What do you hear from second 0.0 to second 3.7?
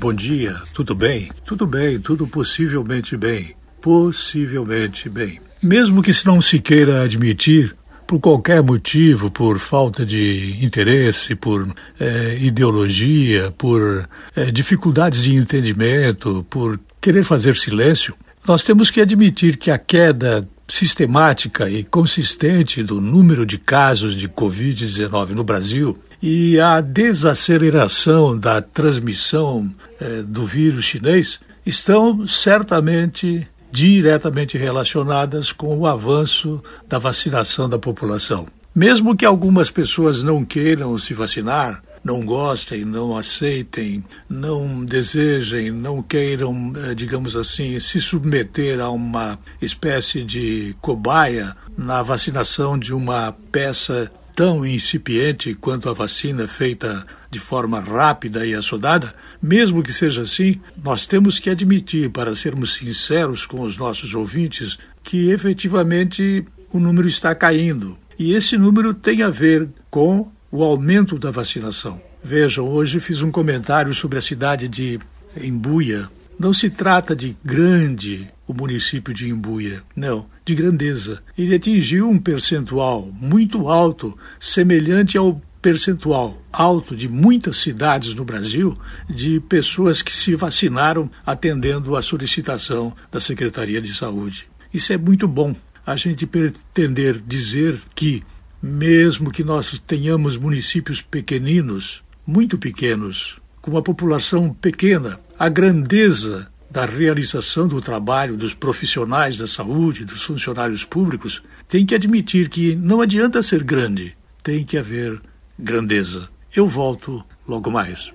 Bom dia, tudo bem? Tudo bem, tudo possivelmente bem.